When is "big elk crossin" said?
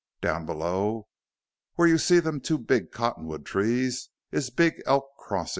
4.49-5.49